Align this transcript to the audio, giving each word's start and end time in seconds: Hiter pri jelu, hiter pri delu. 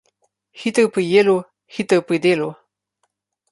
Hiter 0.61 0.85
pri 0.95 1.03
jelu, 1.11 1.37
hiter 1.77 2.03
pri 2.09 2.21
delu. 2.27 2.51